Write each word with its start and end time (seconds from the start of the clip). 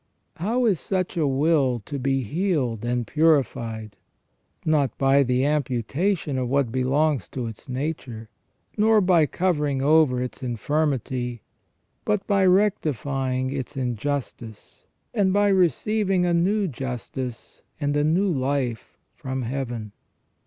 How 0.37 0.65
is 0.65 0.79
such 0.79 1.15
a 1.15 1.27
will 1.27 1.79
to 1.85 1.99
be 1.99 2.23
healed 2.23 2.83
and 2.83 3.05
purified? 3.05 3.97
Not 4.65 4.97
by 4.97 5.21
the 5.21 5.45
amputation 5.45 6.39
of 6.39 6.49
what 6.49 6.71
belongs 6.71 7.29
to 7.29 7.45
its 7.45 7.69
nature, 7.69 8.27
nor 8.75 8.99
by 8.99 9.27
covering 9.27 9.83
over 9.83 10.19
its 10.19 10.41
infirmity; 10.41 11.43
but 12.03 12.25
by 12.25 12.47
rectifying 12.47 13.51
its 13.53 13.77
injustice, 13.77 14.85
and 15.13 15.31
by 15.31 15.49
receiving 15.49 16.25
a 16.25 16.33
new 16.33 16.67
justice 16.67 17.61
and 17.79 17.95
a 17.95 18.03
new 18.03 18.27
life 18.31 18.97
from 19.13 19.43
heaven. 19.43 19.91